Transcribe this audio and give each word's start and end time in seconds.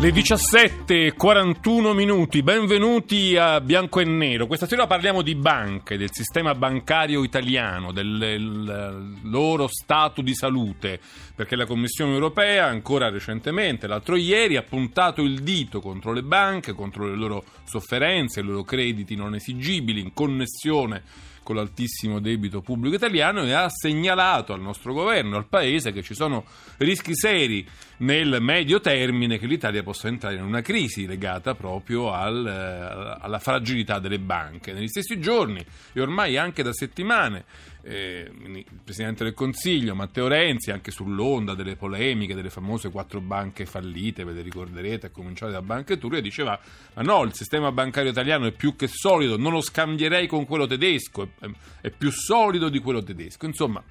Le 0.00 0.12
17.41 0.12 1.92
minuti, 1.94 2.42
benvenuti 2.42 3.36
a 3.36 3.60
Bianco 3.60 4.00
e 4.00 4.04
Nero. 4.04 4.46
Questa 4.46 4.64
sera 4.64 4.86
parliamo 4.86 5.20
di 5.20 5.34
banche, 5.34 5.98
del 5.98 6.08
sistema 6.10 6.54
bancario 6.54 7.22
italiano, 7.22 7.92
del, 7.92 8.16
del 8.16 9.18
loro 9.24 9.68
stato 9.68 10.22
di 10.22 10.34
salute, 10.34 10.98
perché 11.34 11.54
la 11.54 11.66
Commissione 11.66 12.14
europea 12.14 12.64
ancora 12.64 13.10
recentemente, 13.10 13.86
l'altro 13.86 14.16
ieri, 14.16 14.56
ha 14.56 14.62
puntato 14.62 15.20
il 15.20 15.42
dito 15.42 15.82
contro 15.82 16.14
le 16.14 16.22
banche, 16.22 16.72
contro 16.72 17.06
le 17.06 17.16
loro 17.16 17.44
sofferenze, 17.64 18.40
i 18.40 18.44
loro 18.44 18.62
crediti 18.62 19.14
non 19.14 19.34
esigibili 19.34 20.00
in 20.00 20.14
connessione 20.14 21.02
con 21.50 21.58
l'altissimo 21.58 22.20
debito 22.20 22.60
pubblico 22.60 22.94
italiano 22.94 23.44
e 23.44 23.50
ha 23.50 23.68
segnalato 23.68 24.52
al 24.52 24.60
nostro 24.60 24.92
governo, 24.92 25.36
al 25.36 25.48
Paese, 25.48 25.90
che 25.90 26.00
ci 26.00 26.14
sono 26.14 26.44
rischi 26.76 27.16
seri 27.16 27.66
nel 27.98 28.40
medio 28.40 28.78
termine 28.78 29.36
che 29.36 29.46
l'Italia 29.46 29.82
possa 29.82 30.06
entrare 30.06 30.36
in 30.36 30.44
una 30.44 30.60
crisi 30.60 31.08
legata 31.08 31.56
proprio 31.56 32.12
al, 32.12 32.46
eh, 32.46 33.18
alla 33.20 33.40
fragilità 33.40 33.98
delle 33.98 34.20
banche. 34.20 34.72
Negli 34.72 34.86
stessi 34.86 35.18
giorni 35.18 35.60
e 35.92 36.00
ormai 36.00 36.36
anche 36.36 36.62
da 36.62 36.72
settimane 36.72 37.44
eh, 37.82 38.30
il 38.44 38.64
Presidente 38.84 39.24
del 39.24 39.34
Consiglio 39.34 39.94
Matteo 39.94 40.28
Renzi, 40.28 40.70
anche 40.70 40.90
sull'onda 40.90 41.54
delle 41.54 41.76
polemiche 41.76 42.34
delle 42.34 42.50
famose 42.50 42.90
quattro 42.90 43.20
banche 43.20 43.66
fallite, 43.66 44.24
ve 44.24 44.32
le 44.32 44.42
ricorderete, 44.42 45.06
a 45.06 45.10
cominciare 45.10 45.52
da 45.52 45.62
Banca 45.62 45.92
Etruria, 45.92 46.20
diceva 46.20 46.58
ma 46.94 47.02
no, 47.02 47.22
il 47.22 47.34
sistema 47.34 47.72
bancario 47.72 48.10
italiano 48.10 48.46
è 48.46 48.52
più 48.52 48.76
che 48.76 48.88
solido, 48.88 49.36
non 49.36 49.52
lo 49.52 49.60
scambierei 49.60 50.26
con 50.26 50.44
quello 50.46 50.66
tedesco, 50.66 51.30
è, 51.38 51.48
è 51.80 51.90
più 51.90 52.10
solido 52.10 52.68
di 52.68 52.78
quello 52.80 53.02
tedesco. 53.02 53.46
Insomma, 53.46 53.82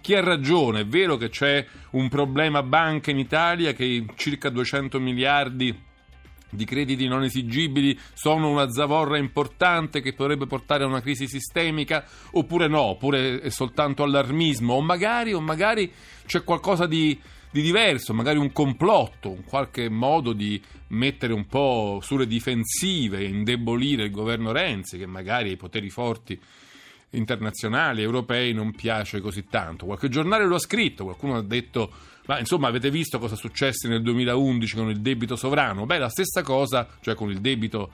chi 0.00 0.14
ha 0.14 0.20
ragione? 0.20 0.80
È 0.80 0.86
vero 0.86 1.16
che 1.16 1.28
c'è 1.28 1.66
un 1.90 2.08
problema 2.08 2.62
banca 2.62 3.10
in 3.10 3.18
Italia 3.18 3.72
che 3.72 4.06
circa 4.16 4.48
200 4.48 4.98
miliardi 5.00 5.86
di 6.50 6.64
crediti 6.64 7.06
non 7.06 7.24
esigibili 7.24 7.98
sono 8.14 8.50
una 8.50 8.70
zavorra 8.70 9.18
importante 9.18 10.00
che 10.00 10.14
potrebbe 10.14 10.46
portare 10.46 10.84
a 10.84 10.86
una 10.86 11.00
crisi 11.00 11.28
sistemica 11.28 12.04
oppure 12.32 12.68
no, 12.68 12.80
oppure 12.80 13.40
è 13.40 13.50
soltanto 13.50 14.02
allarmismo 14.02 14.74
o 14.74 14.80
magari, 14.80 15.32
o 15.32 15.40
magari 15.40 15.92
c'è 16.26 16.44
qualcosa 16.44 16.86
di, 16.86 17.18
di 17.50 17.62
diverso, 17.62 18.14
magari 18.14 18.38
un 18.38 18.52
complotto, 18.52 19.30
un 19.30 19.44
qualche 19.44 19.88
modo 19.88 20.32
di 20.32 20.60
mettere 20.88 21.32
un 21.32 21.46
po' 21.46 22.00
sulle 22.02 22.26
difensive, 22.26 23.24
indebolire 23.24 24.04
il 24.04 24.10
governo 24.10 24.52
Renzi 24.52 24.98
che 24.98 25.06
magari 25.06 25.50
ha 25.50 25.52
i 25.52 25.56
poteri 25.56 25.90
forti 25.90 26.40
internazionali, 27.10 28.02
europei 28.02 28.52
non 28.52 28.72
piace 28.72 29.20
così 29.20 29.46
tanto. 29.48 29.86
Qualche 29.86 30.08
giornale 30.08 30.46
lo 30.46 30.56
ha 30.56 30.60
scritto, 30.60 31.04
qualcuno 31.04 31.36
ha 31.36 31.42
detto 31.42 31.90
ma 32.28 32.38
insomma 32.38 32.68
avete 32.68 32.90
visto 32.90 33.18
cosa 33.18 33.36
successe 33.36 33.88
nel 33.88 34.02
2011 34.02 34.76
con 34.76 34.90
il 34.90 35.00
debito 35.00 35.34
sovrano? 35.34 35.86
Beh, 35.86 35.96
la 35.96 36.10
stessa 36.10 36.42
cosa, 36.42 36.86
cioè 37.00 37.14
con 37.14 37.30
il 37.30 37.40
debito 37.40 37.90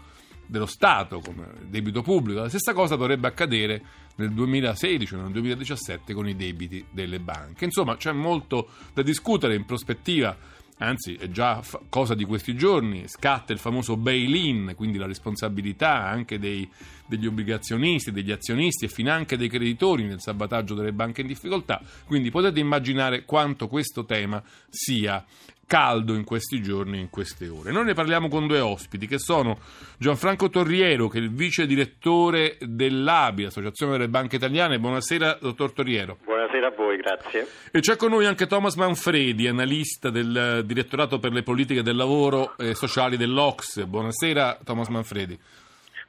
dello 0.46 0.66
Stato, 0.66 1.20
con 1.20 1.36
il 1.60 1.68
debito 1.68 2.02
pubblico, 2.02 2.40
la 2.40 2.48
stessa 2.48 2.72
cosa 2.72 2.96
dovrebbe 2.96 3.28
accadere 3.28 3.82
nel 4.16 4.32
2016 4.32 5.14
o 5.14 5.22
nel 5.22 5.30
2017 5.30 6.12
con 6.14 6.28
i 6.28 6.34
debiti 6.34 6.84
delle 6.90 7.20
banche. 7.20 7.64
Insomma, 7.64 7.96
c'è 7.96 8.10
molto 8.10 8.70
da 8.92 9.02
discutere 9.02 9.54
in 9.54 9.64
prospettiva 9.64 10.36
anzi 10.84 11.14
è 11.14 11.28
già 11.28 11.62
cosa 11.88 12.14
di 12.14 12.24
questi 12.24 12.54
giorni, 12.54 13.08
scatta 13.08 13.52
il 13.52 13.58
famoso 13.58 13.96
bail-in, 13.96 14.74
quindi 14.76 14.98
la 14.98 15.06
responsabilità 15.06 16.04
anche 16.04 16.38
dei, 16.38 16.68
degli 17.06 17.26
obbligazionisti, 17.26 18.12
degli 18.12 18.30
azionisti 18.30 18.84
e 18.84 18.88
finanche 18.88 19.36
dei 19.36 19.48
creditori 19.48 20.04
nel 20.04 20.20
sabataggio 20.20 20.74
delle 20.74 20.92
banche 20.92 21.22
in 21.22 21.26
difficoltà, 21.26 21.80
quindi 22.06 22.30
potete 22.30 22.60
immaginare 22.60 23.24
quanto 23.24 23.68
questo 23.68 24.04
tema 24.04 24.42
sia 24.68 25.24
caldo 25.66 26.14
in 26.14 26.24
questi 26.24 26.62
giorni, 26.62 27.00
in 27.00 27.10
queste 27.10 27.48
ore. 27.48 27.72
Noi 27.72 27.84
ne 27.84 27.94
parliamo 27.94 28.28
con 28.28 28.46
due 28.46 28.60
ospiti 28.60 29.06
che 29.06 29.18
sono 29.18 29.58
Gianfranco 29.98 30.50
Torriero, 30.50 31.08
che 31.08 31.18
è 31.18 31.22
il 31.22 31.30
vice 31.30 31.66
direttore 31.66 32.58
dell'ABI, 32.60 33.44
Associazione 33.44 33.92
delle 33.92 34.08
Banche 34.08 34.36
Italiane. 34.36 34.78
Buonasera, 34.78 35.38
dottor 35.40 35.72
Torriero. 35.72 36.18
Buonasera 36.24 36.66
a 36.68 36.74
voi, 36.76 36.83
grazie. 37.04 37.46
E 37.70 37.80
c'è 37.80 37.96
con 37.96 38.10
noi 38.10 38.24
anche 38.24 38.46
Thomas 38.46 38.74
Manfredi, 38.76 39.46
analista 39.46 40.08
del 40.10 40.62
Direttorato 40.64 41.18
per 41.18 41.32
le 41.32 41.42
politiche 41.42 41.82
del 41.82 41.96
lavoro 41.96 42.56
e 42.56 42.74
sociali 42.74 43.16
dell'Ox. 43.16 43.84
Buonasera, 43.84 44.60
Thomas 44.64 44.88
Manfredi. 44.88 45.38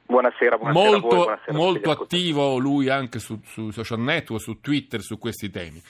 Buonasera, 0.06 0.56
buonasera 0.56 0.90
molto, 0.90 1.08
voi, 1.08 1.24
buonasera 1.24 1.56
molto 1.56 1.90
attivo 1.90 2.58
lui 2.58 2.88
anche 2.88 3.18
sui 3.18 3.40
su 3.44 3.70
social 3.70 4.00
network, 4.00 4.42
su 4.42 4.60
Twitter, 4.60 5.02
su 5.02 5.18
questi 5.18 5.50
temi. 5.50 5.82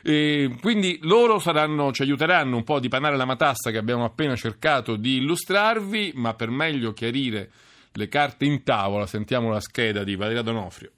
E 0.00 0.56
quindi 0.60 0.98
loro 1.02 1.38
saranno, 1.38 1.90
ci 1.90 2.02
aiuteranno 2.02 2.56
un 2.56 2.62
po' 2.62 2.76
a 2.76 2.80
dipanare 2.80 3.16
la 3.16 3.24
matassa 3.24 3.70
che 3.70 3.78
abbiamo 3.78 4.04
appena 4.04 4.36
cercato 4.36 4.96
di 4.96 5.16
illustrarvi, 5.16 6.12
ma 6.14 6.34
per 6.34 6.50
meglio 6.50 6.92
chiarire 6.92 7.50
le 7.92 8.08
carte 8.08 8.44
in 8.44 8.62
tavola 8.62 9.06
sentiamo 9.06 9.50
la 9.50 9.60
scheda 9.60 10.04
di 10.04 10.14
Valeria 10.14 10.42
Donofrio. 10.42 10.90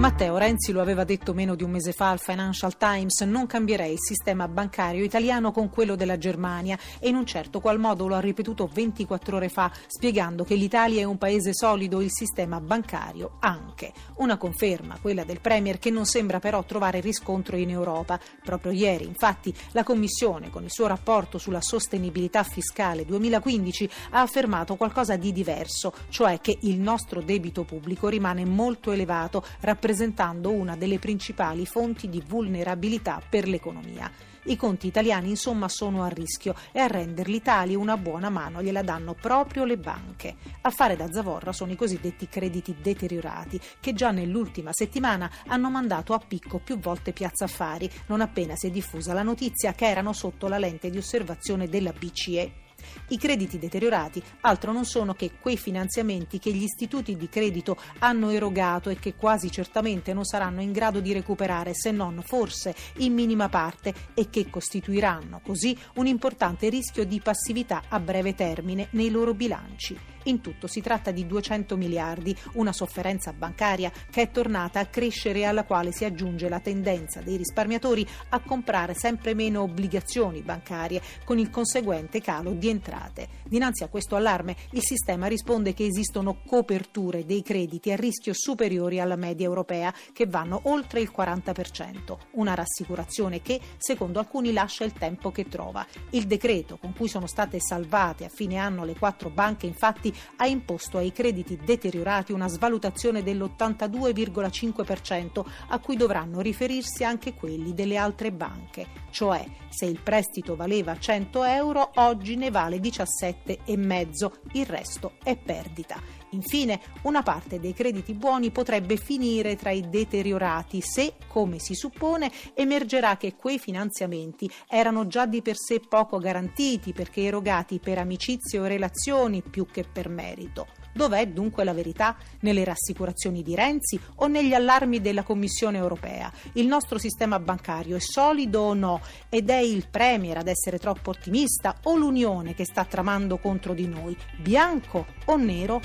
Matteo 0.00 0.38
Renzi 0.38 0.72
lo 0.72 0.80
aveva 0.80 1.04
detto 1.04 1.34
meno 1.34 1.54
di 1.54 1.62
un 1.62 1.72
mese 1.72 1.92
fa 1.92 2.08
al 2.08 2.20
Financial 2.20 2.74
Times, 2.78 3.20
non 3.20 3.46
cambierei 3.46 3.92
il 3.92 4.00
sistema 4.00 4.48
bancario 4.48 5.04
italiano 5.04 5.52
con 5.52 5.68
quello 5.68 5.94
della 5.94 6.16
Germania 6.16 6.78
e 6.98 7.10
in 7.10 7.16
un 7.16 7.26
certo 7.26 7.60
qual 7.60 7.78
modo 7.78 8.08
lo 8.08 8.14
ha 8.14 8.20
ripetuto 8.20 8.66
24 8.72 9.36
ore 9.36 9.50
fa, 9.50 9.70
spiegando 9.86 10.42
che 10.42 10.54
l'Italia 10.54 11.02
è 11.02 11.04
un 11.04 11.18
paese 11.18 11.52
solido, 11.52 12.00
il 12.00 12.10
sistema 12.10 12.62
bancario 12.62 13.36
anche. 13.40 13.92
Una 14.14 14.38
conferma, 14.38 14.96
quella 15.02 15.24
del 15.24 15.42
Premier, 15.42 15.78
che 15.78 15.90
non 15.90 16.06
sembra 16.06 16.38
però 16.38 16.64
trovare 16.64 17.00
riscontro 17.00 17.58
in 17.58 17.68
Europa. 17.68 18.18
Proprio 18.42 18.72
ieri, 18.72 19.04
infatti, 19.04 19.54
la 19.72 19.84
Commissione, 19.84 20.48
con 20.48 20.64
il 20.64 20.70
suo 20.72 20.86
rapporto 20.86 21.36
sulla 21.36 21.60
sostenibilità 21.60 22.42
fiscale 22.42 23.04
2015, 23.04 23.90
ha 24.12 24.22
affermato 24.22 24.76
qualcosa 24.76 25.16
di 25.16 25.30
diverso, 25.30 25.92
cioè 26.08 26.40
che 26.40 26.56
il 26.62 26.78
nostro 26.78 27.20
debito 27.20 27.64
pubblico 27.64 28.08
rimane 28.08 28.46
molto 28.46 28.92
elevato, 28.92 29.44
rappresentando 29.60 29.88
rappresentando 29.90 30.52
una 30.52 30.76
delle 30.76 31.00
principali 31.00 31.66
fonti 31.66 32.08
di 32.08 32.22
vulnerabilità 32.24 33.20
per 33.28 33.48
l'economia. 33.48 34.08
I 34.44 34.56
conti 34.56 34.86
italiani 34.86 35.30
insomma 35.30 35.68
sono 35.68 36.04
a 36.04 36.08
rischio 36.08 36.54
e 36.70 36.78
a 36.78 36.86
renderli 36.86 37.42
tali 37.42 37.74
una 37.74 37.96
buona 37.96 38.30
mano 38.30 38.62
gliela 38.62 38.82
danno 38.82 39.14
proprio 39.14 39.64
le 39.64 39.76
banche. 39.76 40.36
A 40.62 40.70
fare 40.70 40.96
da 40.96 41.10
zavorra 41.10 41.52
sono 41.52 41.72
i 41.72 41.76
cosiddetti 41.76 42.28
crediti 42.28 42.76
deteriorati 42.80 43.60
che 43.80 43.92
già 43.92 44.12
nell'ultima 44.12 44.70
settimana 44.72 45.28
hanno 45.48 45.70
mandato 45.70 46.14
a 46.14 46.22
picco 46.26 46.58
più 46.58 46.78
volte 46.78 47.12
Piazza 47.12 47.44
Affari, 47.44 47.90
non 48.06 48.20
appena 48.20 48.54
si 48.54 48.68
è 48.68 48.70
diffusa 48.70 49.12
la 49.12 49.24
notizia 49.24 49.72
che 49.72 49.88
erano 49.88 50.12
sotto 50.12 50.46
la 50.46 50.58
lente 50.58 50.88
di 50.88 50.98
osservazione 50.98 51.68
della 51.68 51.92
BCE. 51.92 52.68
I 53.08 53.18
crediti 53.18 53.58
deteriorati 53.58 54.22
altro 54.40 54.72
non 54.72 54.84
sono 54.84 55.14
che 55.14 55.32
quei 55.40 55.56
finanziamenti 55.56 56.38
che 56.38 56.52
gli 56.52 56.62
istituti 56.62 57.16
di 57.16 57.28
credito 57.28 57.76
hanno 57.98 58.30
erogato 58.30 58.90
e 58.90 58.98
che 58.98 59.14
quasi 59.14 59.50
certamente 59.50 60.12
non 60.12 60.24
saranno 60.24 60.60
in 60.60 60.72
grado 60.72 61.00
di 61.00 61.12
recuperare 61.12 61.72
se 61.74 61.90
non 61.90 62.22
forse 62.24 62.74
in 62.98 63.14
minima 63.14 63.48
parte 63.48 63.94
e 64.14 64.30
che 64.30 64.48
costituiranno 64.48 65.40
così 65.42 65.76
un 65.94 66.06
importante 66.06 66.68
rischio 66.68 67.04
di 67.04 67.20
passività 67.20 67.82
a 67.88 67.98
breve 68.00 68.34
termine 68.34 68.88
nei 68.90 69.10
loro 69.10 69.34
bilanci. 69.34 69.98
In 70.24 70.42
tutto 70.42 70.66
si 70.66 70.82
tratta 70.82 71.10
di 71.10 71.26
200 71.26 71.76
miliardi, 71.76 72.36
una 72.54 72.72
sofferenza 72.72 73.32
bancaria 73.32 73.90
che 74.10 74.22
è 74.22 74.30
tornata 74.30 74.78
a 74.78 74.86
crescere 74.86 75.40
e 75.40 75.44
alla 75.44 75.64
quale 75.64 75.92
si 75.92 76.04
aggiunge 76.04 76.48
la 76.48 76.60
tendenza 76.60 77.20
dei 77.20 77.36
risparmiatori 77.36 78.06
a 78.30 78.40
comprare 78.40 78.92
sempre 78.92 79.34
meno 79.34 79.62
obbligazioni 79.62 80.42
bancarie, 80.42 81.00
con 81.24 81.38
il 81.38 81.48
conseguente 81.48 82.20
calo 82.20 82.52
di 82.52 82.68
entrate. 82.68 83.28
Dinanzi 83.44 83.82
a 83.82 83.88
questo 83.88 84.14
allarme 84.14 84.56
il 84.72 84.82
sistema 84.82 85.26
risponde 85.26 85.72
che 85.72 85.86
esistono 85.86 86.42
coperture 86.46 87.24
dei 87.24 87.42
crediti 87.42 87.90
a 87.90 87.96
rischio 87.96 88.34
superiori 88.34 89.00
alla 89.00 89.16
media 89.16 89.46
europea 89.46 89.92
che 90.12 90.26
vanno 90.26 90.60
oltre 90.64 91.00
il 91.00 91.10
40%, 91.16 92.16
una 92.32 92.54
rassicurazione 92.54 93.40
che, 93.40 93.58
secondo 93.78 94.18
alcuni, 94.18 94.52
lascia 94.52 94.84
il 94.84 94.92
tempo 94.92 95.30
che 95.30 95.48
trova. 95.48 95.86
Il 96.10 96.26
decreto 96.26 96.76
con 96.76 96.92
cui 96.92 97.08
sono 97.08 97.26
state 97.26 97.58
salvate 97.58 98.26
a 98.26 98.28
fine 98.28 98.56
anno 98.56 98.84
le 98.84 98.96
quattro 98.96 99.30
banche 99.30 99.66
infatti 99.66 100.09
Uniti 100.10 100.18
ha 100.36 100.46
imposto 100.46 100.98
ai 100.98 101.10
crediti 101.12 101.56
deteriorati 101.56 102.32
una 102.32 102.48
svalutazione 102.48 103.22
dell'82,5% 103.22 105.44
a 105.68 105.78
cui 105.78 105.96
dovranno 105.96 106.40
riferirsi 106.40 107.04
anche 107.04 107.34
quelli 107.34 107.72
delle 107.74 107.96
altre 107.96 108.32
banche, 108.32 108.88
cioè 109.10 109.46
se 109.68 109.84
il 109.86 110.00
prestito 110.02 110.56
valeva 110.56 110.98
100 110.98 111.44
euro 111.44 111.92
oggi 111.96 112.34
ne 112.36 112.50
vale 112.50 112.78
17,5, 112.78 114.30
il 114.52 114.66
resto 114.66 115.12
è 115.22 115.36
perdita. 115.36 116.19
Infine, 116.30 116.80
una 117.02 117.22
parte 117.22 117.58
dei 117.58 117.74
crediti 117.74 118.14
buoni 118.14 118.50
potrebbe 118.50 118.96
finire 118.96 119.56
tra 119.56 119.70
i 119.70 119.88
deteriorati 119.88 120.80
se, 120.80 121.14
come 121.26 121.58
si 121.58 121.74
suppone, 121.74 122.30
emergerà 122.54 123.16
che 123.16 123.34
quei 123.34 123.58
finanziamenti 123.58 124.50
erano 124.68 125.06
già 125.06 125.26
di 125.26 125.42
per 125.42 125.56
sé 125.56 125.80
poco 125.80 126.18
garantiti 126.18 126.92
perché 126.92 127.22
erogati 127.22 127.78
per 127.78 127.98
amicizie 127.98 128.58
o 128.58 128.66
relazioni 128.66 129.42
più 129.42 129.66
che 129.66 129.84
per 129.84 130.08
merito. 130.08 130.79
Dov'è 130.92 131.28
dunque 131.28 131.64
la 131.64 131.72
verità? 131.72 132.16
Nelle 132.40 132.64
rassicurazioni 132.64 133.42
di 133.42 133.54
Renzi 133.54 133.98
o 134.16 134.26
negli 134.26 134.52
allarmi 134.54 135.00
della 135.00 135.22
Commissione 135.22 135.78
europea? 135.78 136.32
Il 136.54 136.66
nostro 136.66 136.98
sistema 136.98 137.38
bancario 137.38 137.96
è 137.96 138.00
solido 138.00 138.60
o 138.60 138.74
no? 138.74 139.00
Ed 139.28 139.50
è 139.50 139.58
il 139.58 139.86
Premier 139.90 140.38
ad 140.38 140.48
essere 140.48 140.78
troppo 140.78 141.10
ottimista 141.10 141.78
o 141.84 141.96
l'Unione 141.96 142.54
che 142.54 142.64
sta 142.64 142.84
tramando 142.84 143.38
contro 143.38 143.74
di 143.74 143.86
noi? 143.86 144.16
Bianco 144.36 145.06
o 145.26 145.36
nero? 145.36 145.80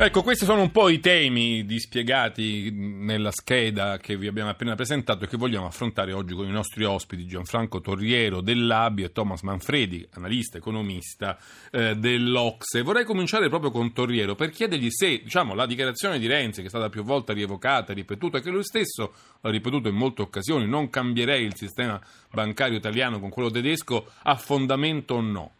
Ecco, 0.00 0.22
questi 0.22 0.44
sono 0.44 0.62
un 0.62 0.70
po' 0.70 0.90
i 0.90 1.00
temi 1.00 1.64
dispiegati 1.64 2.70
nella 2.70 3.32
scheda 3.32 3.96
che 3.98 4.16
vi 4.16 4.28
abbiamo 4.28 4.50
appena 4.50 4.76
presentato 4.76 5.24
e 5.24 5.28
che 5.28 5.36
vogliamo 5.36 5.66
affrontare 5.66 6.12
oggi 6.12 6.34
con 6.34 6.46
i 6.46 6.52
nostri 6.52 6.84
ospiti 6.84 7.26
Gianfranco 7.26 7.80
Torriero 7.80 8.40
dell'Abi 8.40 9.02
e 9.02 9.10
Thomas 9.10 9.40
Manfredi, 9.40 10.06
analista, 10.12 10.58
economista 10.58 11.36
eh, 11.72 11.96
dell'Ocse. 11.96 12.82
Vorrei 12.82 13.04
cominciare 13.04 13.48
proprio 13.48 13.70
con 13.72 13.92
Torriero 13.92 14.27
per 14.34 14.50
chiedergli 14.50 14.90
se 14.90 15.20
diciamo, 15.22 15.54
la 15.54 15.66
dichiarazione 15.66 16.18
di 16.18 16.26
Renzi, 16.26 16.60
che 16.60 16.66
è 16.66 16.70
stata 16.70 16.88
più 16.88 17.02
volte 17.02 17.32
rievocata 17.32 17.92
ripetuta, 17.92 18.40
che 18.40 18.50
lui 18.50 18.62
stesso 18.62 19.12
ha 19.42 19.50
ripetuto 19.50 19.88
in 19.88 19.94
molte 19.94 20.22
occasioni, 20.22 20.66
non 20.66 20.90
cambierei 20.90 21.44
il 21.44 21.54
sistema 21.54 22.00
bancario 22.32 22.76
italiano 22.76 23.20
con 23.20 23.30
quello 23.30 23.50
tedesco, 23.50 24.06
ha 24.22 24.34
fondamento 24.36 25.14
o 25.14 25.20
no? 25.20 25.52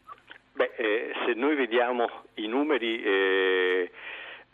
Beh, 0.54 0.72
eh, 0.76 1.12
se 1.26 1.34
noi 1.34 1.54
vediamo 1.56 2.08
i 2.34 2.46
numeri... 2.46 3.02
Eh 3.02 3.90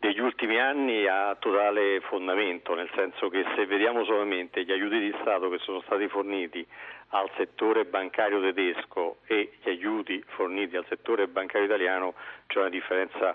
degli 0.04 0.20
ultimi 0.20 0.60
anni 0.60 1.06
ha 1.06 1.34
totale 1.38 2.00
fondamento, 2.02 2.74
nel 2.74 2.90
senso 2.94 3.30
che 3.30 3.42
se 3.56 3.64
vediamo 3.64 4.04
solamente 4.04 4.62
gli 4.62 4.70
aiuti 4.70 4.98
di 4.98 5.14
Stato 5.22 5.48
che 5.48 5.56
sono 5.60 5.80
stati 5.80 6.08
forniti 6.08 6.66
al 7.08 7.30
settore 7.38 7.86
bancario 7.86 8.38
tedesco 8.38 9.16
e 9.26 9.52
gli 9.62 9.68
aiuti 9.70 10.22
forniti 10.26 10.76
al 10.76 10.84
settore 10.90 11.26
bancario 11.26 11.66
italiano 11.66 12.12
c'è 12.48 12.58
una 12.58 12.68
differenza 12.68 13.34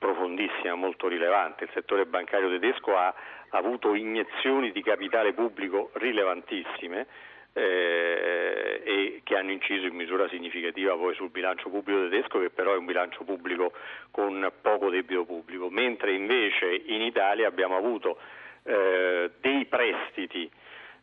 profondissima, 0.00 0.74
molto 0.74 1.08
rilevante. 1.08 1.64
Il 1.64 1.70
settore 1.74 2.06
bancario 2.06 2.48
tedesco 2.48 2.96
ha 2.96 3.14
avuto 3.50 3.94
iniezioni 3.94 4.72
di 4.72 4.82
capitale 4.82 5.34
pubblico 5.34 5.90
rilevantissime 5.92 7.06
eh, 7.52 8.80
e 8.82 9.20
che 9.22 9.36
hanno 9.36 9.50
inciso 9.50 9.86
in 9.86 9.94
misura 9.94 10.26
significativa 10.28 10.96
poi 10.96 11.14
sul 11.14 11.28
bilancio 11.28 11.68
pubblico 11.68 12.08
tedesco 12.08 12.40
che 12.40 12.48
però 12.48 12.72
è 12.72 12.78
un 12.78 12.86
bilancio 12.86 13.24
pubblico 13.24 13.72
con 14.10 14.50
poco 14.62 14.88
debito 14.88 15.24
pubblico, 15.24 15.68
mentre 15.68 16.14
invece 16.14 16.82
in 16.86 17.02
Italia 17.02 17.46
abbiamo 17.46 17.76
avuto 17.76 18.18
eh, 18.62 19.32
dei 19.40 19.66
prestiti 19.66 20.50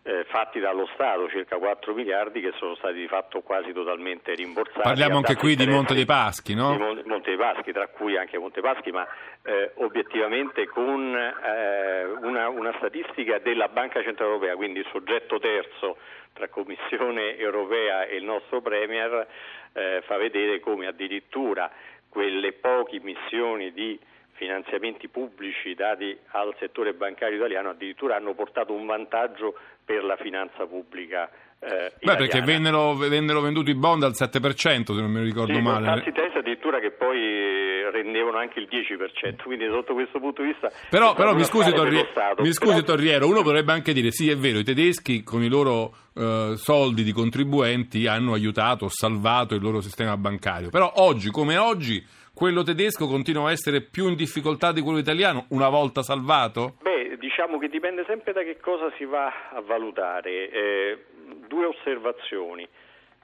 eh, 0.08 0.24
fatti 0.30 0.60
dallo 0.60 0.88
Stato, 0.94 1.28
circa 1.28 1.58
4 1.58 1.94
miliardi, 1.94 2.40
che 2.40 2.54
sono 2.56 2.76
stati 2.76 2.94
di 2.94 3.08
fatto 3.08 3.42
quasi 3.42 3.74
totalmente 3.74 4.34
rimborsati. 4.34 4.80
Parliamo 4.80 5.18
anche 5.18 5.36
qui 5.36 5.58
di 5.58 5.68
Monte 5.68 5.94
dei 5.94 6.06
Paschi, 6.06 6.56
no? 6.56 6.72
Di 6.72 7.04
Monte 7.06 7.36
dei 7.36 7.38
Paschi, 7.38 7.74
tra 7.74 7.88
cui 7.88 8.16
anche 8.16 8.38
Monte 8.38 8.62
Paschi, 8.62 8.92
ma 8.92 9.06
eh, 9.44 9.72
obiettivamente 9.76 10.66
con 10.68 11.14
eh, 11.14 12.06
una, 12.22 12.48
una, 12.48 12.74
statistica 12.78 13.40
della 13.40 13.68
Banca 13.68 14.02
Centrale 14.02 14.32
Europea, 14.32 14.56
quindi 14.56 14.80
il 14.80 14.88
soggetto 14.94 15.40
terzo 15.40 15.98
tra 16.32 16.48
Commissione 16.48 17.38
Europea 17.38 18.06
e 18.06 18.16
il 18.16 18.24
nostro 18.24 18.62
Premier, 18.62 19.28
eh, 19.74 20.02
fa 20.06 20.16
vedere 20.16 20.62
come 20.62 20.88
addirittura 20.88 21.70
quelle 22.08 22.54
poche 22.54 23.02
missioni 23.02 23.74
di 23.74 24.00
finanziamenti 24.38 25.08
pubblici 25.10 25.74
dati 25.74 26.18
al 26.32 26.56
settore 26.60 26.94
bancario 26.94 27.38
italiano 27.38 27.70
addirittura 27.70 28.16
hanno 28.16 28.34
portato 28.34 28.74
un 28.74 28.86
vantaggio 28.86 29.56
per 29.84 30.04
la 30.04 30.16
finanza 30.16 30.66
pubblica 30.66 31.30
eh, 31.60 31.92
Beh, 32.04 32.16
perché 32.18 32.42
vennero, 32.42 32.94
vennero, 32.94 33.42
venduti 33.42 33.72
i 33.72 33.76
bond 33.76 34.04
al 34.04 34.12
7%, 34.12 34.54
se 34.56 34.94
non 34.94 35.10
mi 35.10 35.24
ricordo 35.24 35.56
sì, 35.56 35.60
male. 35.60 35.88
Tassi 35.88 36.12
test 36.12 36.36
addirittura 36.36 36.80
che 36.80 36.92
poi 36.92 37.90
rendevano 37.92 38.38
anche 38.38 38.60
il 38.60 38.68
10%, 38.70 39.44
quindi 39.44 39.66
sotto 39.68 39.94
questo 39.94 40.20
punto 40.20 40.44
di 40.44 40.50
vista... 40.50 40.70
Però, 40.90 41.16
però 41.16 41.34
mi, 41.34 41.44
scusi, 41.46 41.72
Torri- 41.74 42.06
mi 42.38 42.54
scusi 42.54 42.84
però... 42.84 42.96
Torriero, 42.96 43.28
uno 43.28 43.42
potrebbe 43.42 43.72
anche 43.72 43.92
dire 43.92 44.12
sì, 44.12 44.30
è 44.30 44.38
vero, 44.38 44.60
i 44.60 44.64
tedeschi 44.64 45.24
con 45.24 45.42
i 45.42 45.50
loro 45.50 45.96
eh, 46.14 46.54
soldi 46.58 47.04
di 47.04 47.12
contribuenti 47.12 48.06
hanno 48.06 48.34
aiutato, 48.34 48.88
salvato 48.88 49.56
il 49.56 49.62
loro 49.62 49.82
sistema 49.82 50.16
bancario, 50.16 50.70
però 50.70 50.92
oggi 50.98 51.32
come 51.32 51.58
oggi 51.58 52.06
quello 52.38 52.62
tedesco 52.62 53.08
continua 53.08 53.48
a 53.48 53.52
essere 53.52 53.82
più 53.82 54.08
in 54.08 54.16
difficoltà 54.16 54.72
di 54.72 54.82
quello 54.82 55.00
italiano 55.00 55.48
una 55.50 55.70
volta 55.70 56.04
salvato? 56.04 56.76
Beh, 56.84 57.18
diciamo 57.18 57.58
che 57.58 57.68
dipende 57.68 58.06
sempre 58.06 58.32
da 58.32 58.44
che 58.44 58.60
cosa 58.60 58.92
si 58.96 59.06
va 59.06 59.50
a 59.50 59.60
valutare. 59.62 60.50
Eh, 60.52 61.06
due 61.48 61.66
osservazioni. 61.66 62.68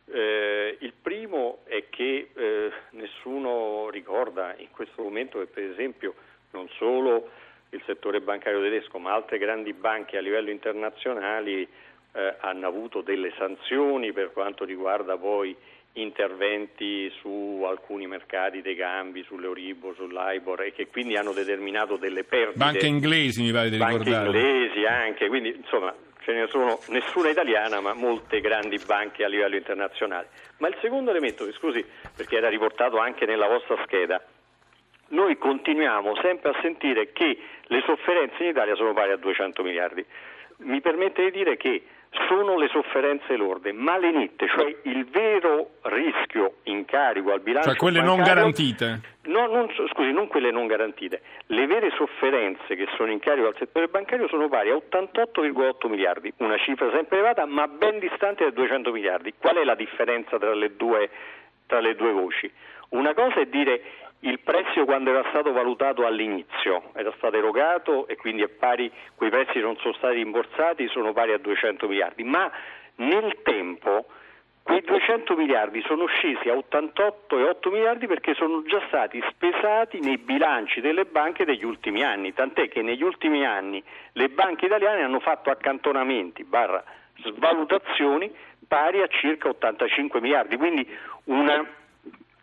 Eh, 0.06 0.78
il 0.80 0.94
primo 1.00 1.60
è 1.66 1.86
che 1.92 2.32
eh, 2.34 2.72
nessuno 2.94 3.92
ricorda 3.92 4.56
in 4.58 4.72
questo 4.72 5.04
momento 5.04 5.38
che 5.38 5.46
per 5.46 5.64
esempio 5.64 6.16
non 6.50 6.68
solo 6.80 7.30
il 7.70 7.84
settore 7.86 8.20
bancario 8.20 8.62
tedesco 8.62 8.98
ma 8.98 9.14
altre 9.14 9.38
grandi 9.38 9.74
banche 9.74 10.18
a 10.18 10.22
livello 10.22 10.50
internazionale 10.50 11.68
eh, 12.14 12.36
hanno 12.40 12.68
avuto 12.68 13.02
delle 13.02 13.32
sanzioni 13.38 14.12
per 14.12 14.34
quanto 14.34 14.66
riguarda 14.66 15.18
poi 15.18 15.56
interventi 15.94 17.12
su 17.20 17.64
alcuni 17.68 18.08
mercati 18.08 18.62
dei 18.62 18.76
cambi, 18.76 19.24
sull'Euribor, 19.24 19.96
sull'Ibor 19.96 20.62
e 20.62 20.72
che 20.74 20.88
quindi 20.88 21.16
hanno 21.16 21.34
determinato 21.34 21.98
delle 21.98 22.24
perdite. 22.24 22.58
Banche 22.58 22.88
inglesi 22.88 23.44
mi 23.44 23.52
pare 23.52 23.70
di 23.70 23.78
ricordare. 23.78 24.32
Banche 24.32 24.40
inglesi 24.40 24.86
anche, 24.86 25.28
quindi 25.28 25.50
insomma 25.56 25.94
ce 26.24 26.32
ne 26.34 26.48
sono 26.48 26.80
nessuna 26.88 27.30
italiana 27.30 27.82
ma 27.82 27.94
molte 27.94 28.40
grandi 28.40 28.80
banche 28.86 29.24
a 29.24 29.28
livello 29.28 29.56
internazionale. 29.56 30.30
Ma 30.58 30.68
il 30.68 30.78
secondo 30.82 31.12
elemento, 31.12 31.52
scusi 31.54 31.86
perché 32.16 32.38
era 32.38 32.50
riportato 32.50 32.98
anche 32.98 33.26
nella 33.26 33.48
vostra 33.48 33.78
scheda, 33.84 34.24
noi 35.10 35.38
continuiamo 35.38 36.16
sempre 36.22 36.52
a 36.52 36.60
sentire 36.62 37.12
che 37.12 37.38
le 37.62 37.84
sofferenze 37.86 38.42
in 38.44 38.50
Italia 38.50 38.76
sono 38.76 38.94
pari 38.94 39.12
a 39.12 39.18
200 39.18 39.62
miliardi. 39.62 40.04
Mi 40.58 40.82
permette 40.82 41.24
di 41.26 41.32
dire 41.32 41.58
che 41.58 41.84
sono 42.28 42.58
le 42.58 42.68
sofferenze 42.70 43.36
lorde, 43.36 43.72
ma 43.72 43.98
le 43.98 44.12
nette, 44.12 44.48
cioè 44.48 44.76
il 44.84 45.06
vero 45.06 45.72
rischio 45.82 46.56
in 46.64 46.86
carico 46.86 47.32
al 47.32 47.42
bilancio 47.42 47.70
Cioè 47.70 47.78
quelle 47.78 48.00
bancario, 48.00 48.24
non 48.24 48.34
garantite? 48.34 49.02
No, 49.26 49.48
non, 49.48 49.70
scusi, 49.92 50.12
non 50.12 50.28
quelle 50.28 50.52
non 50.52 50.68
garantite. 50.68 51.22
Le 51.48 51.66
vere 51.66 51.92
sofferenze 51.96 52.76
che 52.76 52.88
sono 52.98 53.12
in 53.12 53.20
carico 53.20 53.48
al 53.48 53.56
settore 53.58 53.88
bancario 53.88 54.28
sono 54.28 54.50
pari 54.50 54.70
a 54.70 54.76
88,8 54.76 55.90
miliardi, 55.90 56.34
una 56.38 56.58
cifra 56.58 56.90
sempre 56.92 57.18
elevata 57.18 57.46
ma 57.46 57.68
ben 57.68 58.00
distante 58.00 58.44
dai 58.44 58.54
200 58.54 58.92
miliardi. 58.92 59.34
Qual 59.38 59.56
è 59.56 59.64
la 59.64 59.76
differenza 59.76 60.38
tra 60.38 60.54
le 60.54 60.76
due, 60.76 61.10
tra 61.74 61.82
le 61.82 61.96
due 61.96 62.12
voci? 62.12 62.52
Una 62.90 63.16
cosa 63.16 63.40
è 63.40 63.48
dire 63.48 63.82
il 64.20 64.40
prezzo 64.42 64.86
quando 64.86 65.10
era 65.10 65.28
stato 65.30 65.52
valutato 65.52 66.06
all'inizio, 66.06 66.92
era 66.94 67.12
stato 67.18 67.36
erogato 67.36 68.08
e 68.08 68.16
quindi 68.16 68.48
pari, 68.48 68.92
quei 69.16 69.32
prezzi 69.32 69.60
non 69.60 69.76
sono 69.78 69.94
stati 69.96 70.18
rimborsati, 70.18 70.88
sono 70.90 71.14
pari 71.14 71.34
a 71.34 71.40
200 71.40 71.88
miliardi, 71.88 72.24
ma 72.24 72.50
nel 72.98 73.40
tempo 73.42 74.06
quei 74.62 74.82
200 74.82 75.36
miliardi 75.36 75.82
sono 75.88 76.06
scesi 76.06 76.48
a 76.48 76.54
88,8 76.54 77.72
miliardi 77.72 78.06
perché 78.06 78.36
sono 78.36 78.62
già 78.62 78.82
stati 78.86 79.22
spesati 79.32 80.00
nei 80.00 80.20
bilanci 80.20 80.80
delle 80.80 81.06
banche 81.06 81.44
degli 81.44 81.66
ultimi 81.66 82.04
anni, 82.04 82.36
tant'è 82.36 82.70
che 82.70 82.84
negli 82.84 83.02
ultimi 83.02 83.44
anni 83.48 83.84
le 84.12 84.30
banche 84.30 84.68
italiane 84.68 85.02
hanno 85.02 85.20
fatto 85.20 85.50
accantonamenti 85.50 86.44
barra 86.44 86.84
svalutazioni 87.16 88.32
pari 88.74 89.04
a 89.04 89.08
circa 89.08 89.50
85 89.50 90.20
miliardi, 90.20 90.58
quindi 90.58 90.84
una 91.26 91.64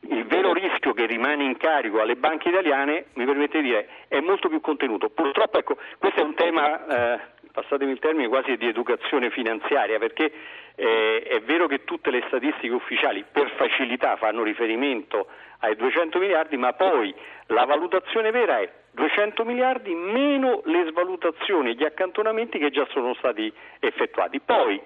il 0.02 0.24
vero 0.26 0.52
rischio 0.52 0.92
che 0.92 1.04
rimane 1.06 1.42
in 1.42 1.56
carico 1.56 2.00
alle 2.00 2.14
banche 2.14 2.48
italiane, 2.48 3.06
mi 3.14 3.24
permette 3.24 3.60
di 3.60 3.68
dire, 3.68 3.88
è 4.06 4.20
molto 4.20 4.48
più 4.48 4.60
contenuto. 4.60 5.10
Purtroppo, 5.10 5.58
ecco, 5.58 5.76
questo 5.98 6.20
è 6.20 6.22
un 6.22 6.34
tema, 6.34 7.14
eh, 7.14 7.20
passatemi 7.52 7.90
il 7.90 7.98
termine, 7.98 8.28
quasi 8.28 8.56
di 8.56 8.66
educazione 8.68 9.30
finanziaria, 9.30 9.98
perché 9.98 10.32
eh, 10.76 11.22
è 11.22 11.40
vero 11.42 11.66
che 11.66 11.84
tutte 11.84 12.10
le 12.10 12.22
statistiche 12.28 12.72
ufficiali 12.72 13.24
per 13.30 13.50
facilità 13.56 14.16
fanno 14.16 14.44
riferimento 14.44 15.26
ai 15.58 15.74
200 15.76 16.18
miliardi, 16.18 16.56
ma 16.56 16.72
poi 16.72 17.12
la 17.46 17.64
valutazione 17.64 18.30
vera 18.30 18.60
è 18.60 18.70
200 18.92 19.44
miliardi 19.44 19.94
meno 19.94 20.62
le 20.64 20.86
svalutazioni 20.90 21.70
e 21.70 21.74
gli 21.74 21.84
accantonamenti 21.84 22.58
che 22.58 22.70
già 22.70 22.86
sono 22.90 23.14
stati 23.14 23.52
effettuati. 23.80 24.40
Poi 24.40 24.80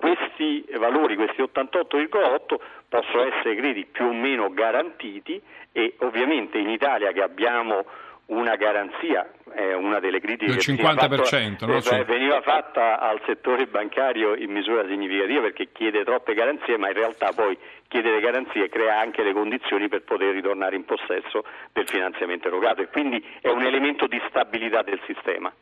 questi 0.00 0.64
valori, 0.78 1.14
questi 1.14 1.42
88,8 1.42 2.56
possono 2.88 3.24
essere 3.24 3.54
crediti 3.54 3.90
più 3.92 4.06
o 4.06 4.12
meno 4.12 4.50
garantiti 4.50 5.40
e 5.72 5.94
ovviamente 5.98 6.58
in 6.58 6.70
Italia 6.70 7.12
che 7.12 7.22
abbiamo 7.22 7.84
una 8.26 8.56
garanzia, 8.56 9.28
è 9.52 9.74
una 9.74 9.98
delle 9.98 10.20
critiche 10.20 10.52
del 10.52 10.58
50%, 10.58 11.56
fatto, 11.58 11.66
no? 11.66 11.76
eh, 11.76 12.04
veniva 12.04 12.40
fatta 12.40 12.98
al 13.00 13.20
settore 13.26 13.66
bancario 13.66 14.34
in 14.36 14.50
misura 14.50 14.86
significativa 14.86 15.42
perché 15.42 15.68
chiede 15.72 16.04
troppe 16.04 16.34
garanzie, 16.34 16.78
ma 16.78 16.88
in 16.88 16.94
realtà 16.94 17.32
poi 17.32 17.58
chiedere 17.88 18.20
garanzie 18.20 18.68
crea 18.68 19.00
anche 19.00 19.22
le 19.22 19.32
condizioni 19.32 19.88
per 19.88 20.02
poter 20.02 20.32
ritornare 20.32 20.76
in 20.76 20.84
possesso 20.84 21.44
del 21.72 21.88
finanziamento 21.88 22.46
erogato 22.46 22.82
e 22.82 22.88
quindi 22.88 23.22
è 23.40 23.48
un 23.48 23.64
elemento 23.64 24.06
di 24.06 24.20
stabilità 24.28 24.82
del 24.82 25.00
sistema. 25.06 25.52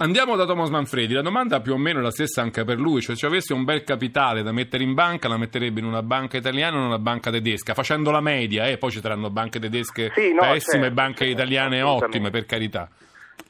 Andiamo 0.00 0.36
da 0.36 0.44
Thomas 0.44 0.68
Manfredi, 0.68 1.12
la 1.12 1.22
domanda 1.22 1.60
più 1.60 1.72
o 1.72 1.76
meno 1.76 1.98
è 1.98 2.02
la 2.02 2.12
stessa 2.12 2.40
anche 2.40 2.62
per 2.62 2.78
lui, 2.78 3.00
cioè 3.00 3.16
se 3.16 3.26
avesse 3.26 3.52
un 3.52 3.64
bel 3.64 3.82
capitale 3.82 4.44
da 4.44 4.52
mettere 4.52 4.84
in 4.84 4.94
banca 4.94 5.26
la 5.26 5.36
metterebbe 5.36 5.80
in 5.80 5.86
una 5.86 6.04
banca 6.04 6.36
italiana 6.36 6.76
o 6.76 6.78
in 6.78 6.86
una 6.86 7.00
banca 7.00 7.32
tedesca, 7.32 7.74
facendo 7.74 8.12
la 8.12 8.20
media, 8.20 8.68
eh? 8.68 8.78
poi 8.78 8.92
ci 8.92 9.00
saranno 9.00 9.28
banche 9.28 9.58
tedesche 9.58 10.12
sì, 10.14 10.32
no, 10.32 10.42
pessime 10.42 10.82
e 10.82 10.86
certo, 10.86 10.94
banche 10.94 11.24
certo, 11.24 11.32
italiane 11.32 11.82
ottime, 11.82 12.30
per 12.30 12.46
carità. 12.46 12.88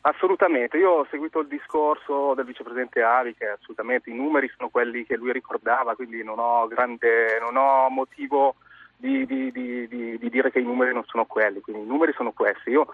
Assolutamente, 0.01 0.79
io 0.79 0.91
ho 0.91 1.07
seguito 1.11 1.41
il 1.41 1.49
discorso 1.49 2.33
del 2.35 2.47
vicepresidente 2.47 3.03
Avi 3.03 3.35
che 3.35 3.49
assolutamente 3.49 4.09
i 4.09 4.15
numeri 4.15 4.51
sono 4.57 4.71
quelli 4.71 5.05
che 5.05 5.17
lui 5.17 5.33
ricordava, 5.33 5.97
quindi 5.97 6.25
non 6.25 6.39
ho, 6.39 6.67
grande, 6.67 7.39
non 7.43 7.57
ho 7.57 7.91
motivo 7.91 8.55
di, 9.01 9.25
di, 9.27 9.53
di, 9.53 9.87
di, 9.87 10.29
dire 10.29 10.51
che 10.51 10.59
i 10.59 10.65
numeri 10.65 10.93
non 10.93 11.05
sono 11.05 11.25
quelli, 11.25 11.61
quindi 11.61 11.83
i 11.83 11.87
numeri 11.87 12.13
sono 12.15 12.33
questi. 12.33 12.71
Io 12.71 12.89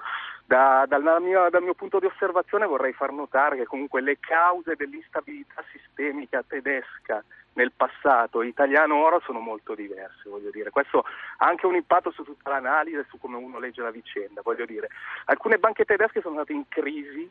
da, 0.45 0.85
dal, 0.87 1.03
mio, 1.23 1.49
dal, 1.49 1.63
mio, 1.63 1.73
punto 1.73 1.99
di 1.99 2.05
osservazione 2.05 2.67
vorrei 2.67 2.93
far 2.93 3.11
notare 3.11 3.57
che 3.57 3.65
comunque 3.65 4.03
le 4.03 4.19
cause 4.21 4.77
dell'instabilità 4.77 5.65
sistemica 5.73 6.45
tedesca 6.47 7.25
nel 7.55 7.73
passato 7.73 8.43
italiano 8.43 9.03
ora 9.03 9.19
sono 9.25 9.39
molto 9.39 9.75
diverse, 9.75 10.29
voglio 10.29 10.51
dire. 10.51 10.69
Questo 10.69 11.05
ha 11.39 11.47
anche 11.47 11.67
un 11.67 11.75
impatto 11.75 12.11
su 12.11 12.23
tutta 12.23 12.51
l'analisi 12.51 12.99
e 12.99 13.07
su 13.09 13.19
come 13.19 13.39
uno 13.39 13.59
legge 13.59 13.81
la 13.81 13.91
vicenda, 13.91 14.43
voglio 14.45 14.67
dire. 14.67 14.89
Alcune 15.27 15.57
banche 15.57 15.87
tedesche 15.87 16.21
sono 16.21 16.35
andate 16.35 16.53
in 16.53 16.69
crisi 16.69 17.31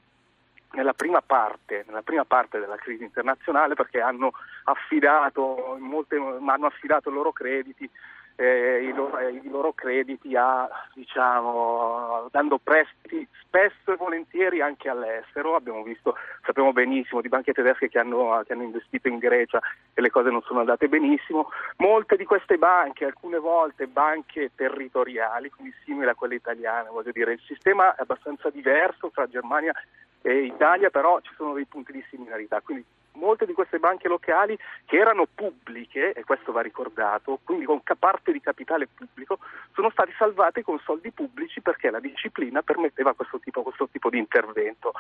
nella 0.72 0.94
prima 0.94 1.22
parte, 1.22 1.84
nella 1.86 2.02
prima 2.02 2.26
parte 2.26 2.58
della 2.58 2.78
crisi 2.78 3.04
internazionale 3.04 3.76
perché 3.76 4.02
hanno 4.02 4.32
affidato, 4.64 5.78
molte, 5.80 6.16
hanno 6.16 6.66
affidato 6.66 7.12
i 7.12 7.14
loro 7.14 7.32
crediti 7.32 7.88
eh, 8.36 8.84
i, 8.84 8.94
loro, 8.94 9.20
i, 9.28 9.50
loro, 9.50 9.74
crediti 9.74 10.36
a, 10.36 10.68
diciamo, 10.94 12.28
dando 12.32 12.58
prestiti 12.58 13.28
spesso 13.46 13.92
e 13.92 13.96
volentieri 13.96 14.62
anche 14.62 14.90
all'estero. 14.90 15.56
Abbiamo 15.56 15.84
visto, 15.84 16.16
sappiamo 16.44 16.74
benissimo 16.74 17.22
di 17.22 17.30
banche 17.30 17.54
tedesche 17.54 17.90
che 17.90 18.00
hanno, 18.00 18.42
che 18.46 18.54
hanno 18.54 18.64
investito 18.64 19.08
in 19.08 19.20
Grecia 19.20 19.60
e 19.94 20.02
le 20.02 20.10
cose 20.10 20.30
non 20.30 20.42
sono 20.42 20.60
andate 20.60 20.88
benissimo. 20.88 21.50
Molte 21.78 22.16
di 22.16 22.26
queste 22.26 22.58
banche, 22.58 23.06
alcune 23.06 23.38
volte 23.38 23.88
banche 23.88 24.52
territoriali, 24.56 25.50
quindi 25.50 25.74
simili 25.84 26.10
a 26.10 26.16
quelle 26.16 26.36
italiane, 26.36 26.90
voglio 26.90 27.12
dire, 27.12 27.34
il 27.34 27.42
sistema 27.46 27.96
è 27.96 28.02
abbastanza 28.02 28.50
diverso 28.50 29.12
tra 29.14 29.28
Germania 29.28 29.74
e 30.22 30.46
Italia, 30.46 30.90
però 30.90 31.20
ci 31.22 31.34
sono 31.36 31.54
dei 31.54 31.66
punti 31.66 31.92
di 31.92 32.04
similarità. 32.10 32.62
Quindi 32.62 32.84
molte 33.14 33.46
di 33.46 33.54
queste 33.54 33.80
banche 33.80 34.08
locali 34.08 34.58
che 34.86 34.98
erano 34.98 35.26
pubbliche, 35.34 36.14
e 36.14 36.24
questo 36.24 36.52
va 36.52 36.62
ricordato, 36.62 37.40
quindi 37.44 37.66
con 37.66 37.82
parte 37.98 38.32
di 38.32 38.42
capitale 38.42 38.88
pubblico, 38.88 39.40
sono 39.74 39.90
state 39.90 40.14
salvate 40.18 40.64
con 40.64 40.80
soldi 40.80 41.12
pubblici 41.12 41.62
perché 41.62 41.90
la 41.90 42.00
disciplina 42.00 42.62
permetteva 42.62 43.14
questo 43.14 43.40
tipo, 43.40 43.62
questo 43.62 43.88
tipo 43.92 44.10
di 44.10 44.18
intervento. 44.18 44.92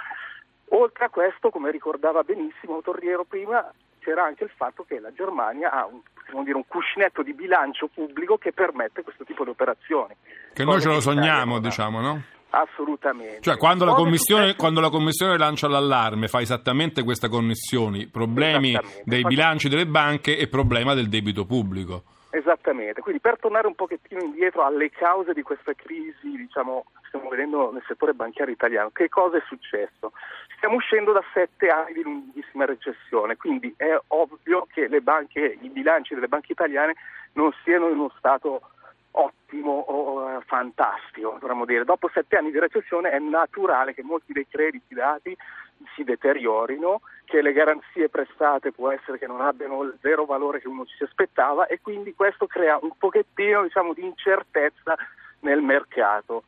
Oltre 0.70 1.06
a 1.06 1.10
questo, 1.10 1.50
come 1.50 1.72
ricordava 1.72 2.24
benissimo 2.24 2.82
Torriero 2.82 3.24
prima, 3.24 3.72
c'era 4.00 4.24
anche 4.24 4.44
il 4.44 4.52
fatto 4.56 4.84
che 4.84 5.00
la 5.00 5.14
Germania 5.14 5.72
ha 5.72 5.86
un, 5.86 6.44
dire, 6.44 6.56
un 6.56 6.68
cuscinetto 6.68 7.22
di 7.24 7.34
bilancio 7.34 7.88
pubblico 7.88 8.38
che 8.38 8.52
permette 8.52 9.04
questo 9.04 9.24
tipo 9.24 9.44
di 9.44 9.52
operazioni. 9.52 10.16
Che 10.54 10.64
noi 10.64 10.82
ce 10.82 10.90
lo 10.90 11.00
sogniamo, 11.00 11.60
diciamo, 11.60 12.02
no? 12.02 12.22
Assolutamente. 12.56 13.42
Cioè, 13.42 13.58
quando 13.58 13.84
la, 13.84 13.94
quando 14.56 14.80
la, 14.80 14.90
commissione, 14.90 15.38
lancia 15.40 15.68
l'allarme 15.68 16.28
fa 16.28 16.40
esattamente 16.40 17.02
queste 17.04 17.28
connessioni, 17.28 18.06
problemi 18.06 18.78
dei 19.04 19.24
bilanci 19.24 19.70
delle 19.70 19.88
banche 19.88 20.38
e 20.38 20.48
problema 20.48 20.94
del 20.94 21.10
debito 21.10 21.46
pubblico. 21.46 22.04
Esattamente, 22.30 23.02
quindi 23.02 23.22
per 23.22 23.40
tornare 23.40 23.66
un 23.66 23.74
pochettino 23.74 24.22
indietro 24.22 24.64
alle 24.64 24.92
cause 24.92 25.34
di 25.34 25.42
questa 25.42 25.74
crisi, 25.74 26.30
diciamo, 26.30 26.86
stiamo 27.08 27.30
vedendo 27.30 27.72
nel 27.72 27.84
settore 27.88 28.14
bancario 28.14 28.54
italiano, 28.54 28.92
che 28.94 29.10
cosa 29.10 29.38
è 29.38 29.42
successo? 29.48 30.14
Stiamo 30.58 30.76
uscendo 30.76 31.12
da 31.12 31.24
sette 31.34 31.70
anni 31.70 31.94
di 31.94 32.04
lunghissima 32.04 32.66
recessione, 32.66 33.36
quindi 33.36 33.74
è 33.78 33.98
ovvio 34.08 34.68
che 34.72 34.88
le 34.88 35.02
banche, 35.02 35.58
i 35.60 35.70
bilanci 35.70 36.14
delle 36.14 36.28
banche 36.28 36.52
italiane 36.52 36.94
non 37.34 37.52
siano 37.64 37.88
in 37.90 37.98
uno 37.98 38.12
stato 38.18 38.62
ottimo 39.16 39.72
o 39.72 40.42
fantastico, 40.46 41.38
dovremmo 41.40 41.66
dire. 41.66 41.84
Dopo 41.84 42.10
sette 42.14 42.38
anni 42.38 42.52
di 42.52 42.60
recessione 42.60 43.12
è 43.12 43.20
naturale 43.20 43.94
che 43.94 44.04
molti 44.04 44.34
dei 44.34 44.48
crediti 44.48 44.94
dati 44.94 45.36
si 45.96 46.04
deteriorino, 46.04 47.02
che 47.26 47.42
le 47.42 47.52
garanzie 47.52 48.10
prestate 48.10 48.72
può 48.72 48.90
essere 48.92 49.18
che 49.18 49.28
non 49.28 49.42
abbiano 49.42 49.84
il 49.84 49.98
vero 50.02 50.26
valore 50.26 50.62
che 50.62 50.68
uno 50.68 50.86
si 50.86 51.04
aspettava 51.04 51.68
e 51.68 51.80
quindi 51.82 52.14
questo 52.14 52.48
crea 52.48 52.80
un 52.82 52.92
pochettino 52.98 53.64
diciamo, 53.64 53.94
di 53.94 54.04
incertezza 54.04 54.96
nel 55.42 55.62
mercato. 55.62 56.44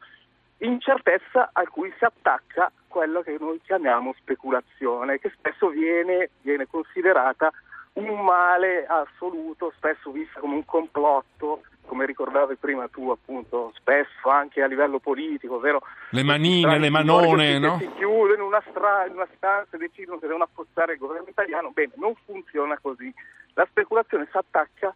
Incertezza 0.60 1.50
a 1.51 1.67
cui 1.67 1.93
si 1.98 2.05
attacca 2.05 2.72
quello 2.88 3.22
che 3.22 3.36
noi 3.39 3.60
chiamiamo 3.62 4.13
speculazione, 4.17 5.19
che 5.19 5.29
spesso 5.38 5.67
viene, 5.67 6.29
viene 6.41 6.65
considerata 6.65 7.51
un 7.93 8.24
male 8.24 8.86
assoluto, 8.86 9.74
spesso 9.75 10.12
vista 10.12 10.39
come 10.39 10.55
un 10.55 10.65
complotto 10.65 11.63
come 11.86 12.06
ricordavi 12.06 12.56
prima 12.56 12.88
tu 12.88 13.10
appunto, 13.10 13.72
spesso 13.75 14.30
anche 14.30 14.62
a 14.62 14.68
livello 14.68 15.00
politico, 15.00 15.56
ovvero 15.56 15.82
le 16.10 16.24
manine, 16.24 16.77
le 16.80 16.89
manone, 16.89 17.60
no? 17.60 17.77
Si 17.80 17.89
chiudono 17.96 18.34
in 18.34 18.42
una, 18.42 18.63
stra- 18.70 19.06
in 19.06 19.13
una 19.13 19.27
stanza 19.36 19.75
e 19.75 19.80
decidono 19.80 20.20
che 20.20 20.27
devono 20.27 20.44
affossare 20.46 20.94
il 20.94 21.00
governo 21.00 21.27
italiano, 21.30 21.72
bene, 21.72 21.92
non 21.96 22.13
funziona 22.25 22.77
così. 22.82 23.13
La 23.54 23.65
speculazione 23.70 24.27
si 24.30 24.38
attacca 24.38 24.94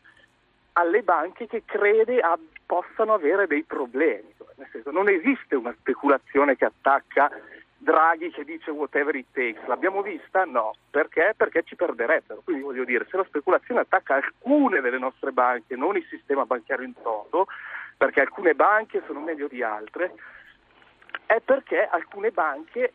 alle 0.73 1.01
banche 1.01 1.47
che 1.47 1.63
crede 1.65 2.19
ab- 2.19 2.39
possano 2.65 3.13
avere 3.13 3.47
dei 3.47 3.63
problemi, 3.63 4.33
nel 4.55 4.67
senso 4.71 4.91
non 4.91 5.09
esiste 5.09 5.55
una 5.55 5.73
speculazione 5.79 6.55
che 6.55 6.65
attacca 6.65 7.31
Draghi 7.81 8.29
che 8.31 8.43
dice 8.43 8.71
whatever 8.71 9.15
it 9.15 9.27
takes, 9.31 9.65
l'abbiamo 9.65 10.01
vista? 10.01 10.43
No, 10.43 10.73
perché? 10.89 11.33
Perché 11.35 11.63
ci 11.63 11.75
perderebbero. 11.75 12.41
Quindi 12.43 12.61
voglio 12.61 12.83
dire, 12.83 13.07
se 13.09 13.15
la 13.15 13.23
speculazione 13.23 13.79
attacca 13.79 14.15
alcune 14.15 14.81
delle 14.81 14.99
nostre 14.99 15.31
banche, 15.31 15.77
non 15.77 15.95
il 15.95 16.05
sistema 16.09 16.45
bancario 16.45 16.85
in 16.85 16.93
toto, 17.01 17.47
perché 17.95 18.19
alcune 18.19 18.53
banche 18.53 19.01
sono 19.07 19.21
meglio 19.21 19.47
di 19.47 19.63
altre, 19.63 20.13
è 21.25 21.39
perché 21.39 21.87
alcune 21.89 22.31
banche 22.31 22.91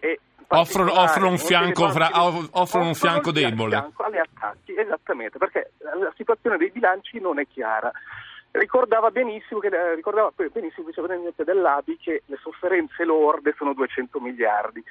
offrono, 0.49 0.93
offrono, 1.01 1.29
un 1.29 1.39
fianco, 1.39 1.89
fra, 1.89 2.11
offrono 2.51 2.89
un 2.89 2.95
fianco 2.95 3.33
debole. 3.33 3.71
Fianco 3.71 4.03
alle 4.03 4.21
attacchi, 4.21 4.77
esattamente, 4.77 5.39
perché 5.39 5.73
la 5.79 6.13
situazione 6.15 6.59
dei 6.59 6.71
bilanci 6.71 7.21
non 7.21 7.39
è 7.39 7.47
chiara 7.47 7.91
ricordava 8.55 9.11
benissimo, 9.11 9.61
che, 9.61 9.69
eh, 9.69 9.95
ricordava 9.95 10.33
benissimo 10.35 10.87
il 10.89 10.95
vicepresidente 10.95 11.45
dell'ABI 11.45 11.97
che 11.97 12.23
le 12.27 12.39
sofferenze 12.41 13.05
lorde 13.05 13.55
sono 13.57 13.75
200 13.75 14.21
miliardi. 14.21 14.83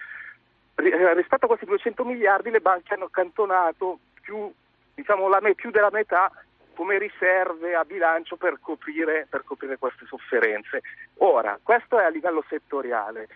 Eh, 0.75 1.13
rispetto 1.13 1.45
a 1.45 1.47
questi 1.47 1.65
200 1.65 2.03
miliardi 2.03 2.49
le 2.49 2.61
banche 2.61 2.93
hanno 2.93 3.05
accantonato 3.05 3.99
più, 4.21 4.51
diciamo, 4.93 5.27
la, 5.27 5.39
più 5.55 5.71
della 5.71 5.91
metà 5.91 6.31
come 6.75 6.97
riserve 6.97 7.75
a 7.75 7.85
bilancio 7.85 8.35
per 8.35 8.57
coprire, 8.59 9.27
per 9.29 9.43
coprire 9.43 9.77
queste 9.77 10.05
sofferenze. 10.07 10.81
Ora, 11.17 11.57
questo 11.61 11.99
è 11.99 12.03
a 12.03 12.09
livello 12.09 12.43
settoriale. 12.49 13.27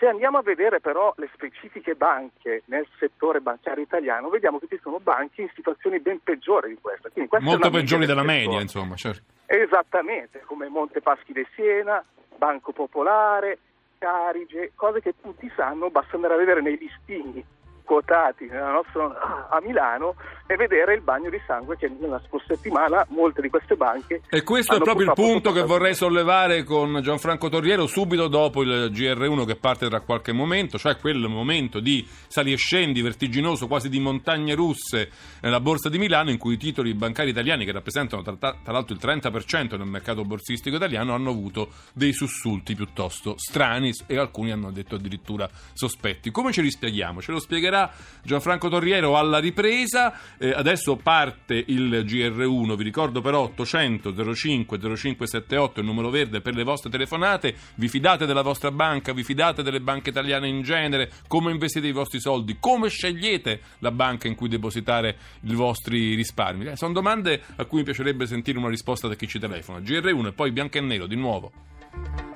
Se 0.00 0.06
andiamo 0.06 0.38
a 0.38 0.42
vedere 0.42 0.80
però 0.80 1.12
le 1.18 1.28
specifiche 1.34 1.94
banche 1.94 2.62
nel 2.66 2.88
settore 2.98 3.40
bancario 3.40 3.82
italiano, 3.82 4.30
vediamo 4.30 4.58
che 4.58 4.66
ci 4.66 4.78
sono 4.82 4.98
banche 4.98 5.42
in 5.42 5.50
situazioni 5.54 6.00
ben 6.00 6.22
peggiori 6.22 6.70
di 6.70 6.78
questa. 6.80 7.10
questa 7.10 7.38
Molto 7.40 7.68
peggiori 7.68 8.06
della 8.06 8.22
media, 8.22 8.62
insomma, 8.62 8.94
certo. 8.94 9.24
Esattamente, 9.44 10.40
come 10.46 10.68
Monte 10.68 11.02
Paschi 11.02 11.34
de 11.34 11.46
Siena, 11.54 12.02
Banco 12.34 12.72
Popolare, 12.72 13.58
Carige, 13.98 14.72
cose 14.74 15.02
che 15.02 15.12
tutti 15.20 15.52
sanno, 15.54 15.90
basta 15.90 16.16
andare 16.16 16.32
a 16.32 16.38
vedere 16.38 16.62
nei 16.62 16.78
listini 16.78 17.44
quotati 17.90 18.46
nostra, 18.46 19.48
a 19.50 19.60
Milano 19.60 20.14
e 20.46 20.54
vedere 20.54 20.94
il 20.94 21.00
bagno 21.00 21.28
di 21.28 21.40
sangue 21.44 21.76
che 21.76 21.88
nella 21.88 22.20
scorsa 22.26 22.54
settimana 22.54 23.04
molte 23.08 23.40
di 23.42 23.48
queste 23.48 23.74
banche. 23.74 24.22
E 24.28 24.44
questo 24.44 24.76
è 24.76 24.78
proprio 24.80 25.08
il 25.08 25.12
punto 25.12 25.50
che 25.50 25.62
vorrei 25.62 25.94
sollevare 25.94 26.62
con 26.62 27.00
Gianfranco 27.02 27.48
Torriero 27.48 27.88
subito 27.88 28.28
dopo 28.28 28.62
il 28.62 28.90
GR1 28.92 29.44
che 29.44 29.56
parte 29.56 29.88
tra 29.88 30.00
qualche 30.02 30.32
momento, 30.32 30.78
cioè 30.78 30.98
quel 30.98 31.18
momento 31.28 31.80
di 31.80 32.06
sali 32.28 32.52
e 32.52 32.56
scendi 32.56 33.02
vertiginoso, 33.02 33.66
quasi 33.66 33.88
di 33.88 33.98
montagne 33.98 34.54
russe 34.54 35.10
nella 35.40 35.60
borsa 35.60 35.88
di 35.88 35.98
Milano 35.98 36.30
in 36.30 36.38
cui 36.38 36.54
i 36.54 36.58
titoli 36.58 36.94
bancari 36.94 37.30
italiani 37.30 37.64
che 37.64 37.72
rappresentano 37.72 38.22
tra, 38.22 38.36
tra 38.36 38.72
l'altro 38.72 38.94
il 38.94 39.00
30% 39.02 39.76
del 39.76 39.86
mercato 39.86 40.22
borsistico 40.22 40.76
italiano 40.76 41.12
hanno 41.12 41.30
avuto 41.30 41.70
dei 41.92 42.12
sussulti 42.12 42.76
piuttosto 42.76 43.34
strani 43.36 43.90
e 44.06 44.16
alcuni 44.16 44.52
hanno 44.52 44.70
detto 44.70 44.94
addirittura 44.94 45.48
sospetti. 45.72 46.30
Come 46.30 46.52
ce 46.52 46.62
li 46.62 46.70
spieghiamo? 46.70 47.20
Ce 47.20 47.32
lo 47.32 47.40
spiegherà 47.40 47.79
Gianfranco 48.22 48.68
Torriero 48.68 49.16
alla 49.16 49.38
ripresa. 49.38 50.12
Eh, 50.38 50.50
adesso 50.50 50.96
parte 50.96 51.62
il 51.66 52.04
GR1. 52.04 52.76
Vi 52.76 52.84
ricordo 52.84 53.20
però 53.20 53.42
800 53.42 54.34
05 54.34 54.78
0578 54.78 55.80
il 55.80 55.86
numero 55.86 56.10
verde 56.10 56.40
per 56.40 56.54
le 56.54 56.64
vostre 56.64 56.90
telefonate. 56.90 57.54
Vi 57.76 57.88
fidate 57.88 58.26
della 58.26 58.42
vostra 58.42 58.70
banca? 58.70 59.12
Vi 59.12 59.22
fidate 59.22 59.62
delle 59.62 59.80
banche 59.80 60.10
italiane 60.10 60.48
in 60.48 60.62
genere? 60.62 61.10
Come 61.26 61.50
investite 61.50 61.86
i 61.86 61.92
vostri 61.92 62.20
soldi? 62.20 62.56
Come 62.58 62.88
scegliete 62.88 63.60
la 63.78 63.90
banca 63.90 64.28
in 64.28 64.34
cui 64.34 64.48
depositare 64.48 65.16
i 65.42 65.54
vostri 65.54 66.14
risparmi? 66.14 66.66
Eh, 66.66 66.76
sono 66.76 66.92
domande 66.92 67.40
a 67.56 67.64
cui 67.64 67.78
mi 67.78 67.84
piacerebbe 67.84 68.26
sentire 68.26 68.58
una 68.58 68.68
risposta 68.68 69.08
da 69.08 69.14
chi 69.14 69.28
ci 69.28 69.38
telefona. 69.38 69.78
GR1 69.78 70.26
e 70.26 70.32
poi 70.32 70.50
bianco 70.50 70.78
e 70.78 70.80
nero 70.80 71.06
di 71.06 71.16
nuovo. 71.16 72.29